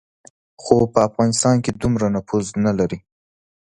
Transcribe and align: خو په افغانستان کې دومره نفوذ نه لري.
خو 0.61 0.75
په 0.93 0.99
افغانستان 1.07 1.55
کې 1.63 1.71
دومره 1.81 2.05
نفوذ 2.15 2.45
نه 2.65 2.71
لري. 2.79 2.99